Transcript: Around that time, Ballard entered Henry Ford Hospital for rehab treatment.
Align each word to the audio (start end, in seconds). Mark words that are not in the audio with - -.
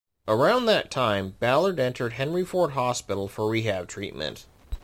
Around 0.27 0.65
that 0.65 0.89
time, 0.89 1.35
Ballard 1.39 1.79
entered 1.79 2.13
Henry 2.13 2.43
Ford 2.43 2.71
Hospital 2.71 3.27
for 3.27 3.47
rehab 3.47 3.87
treatment. 3.87 4.47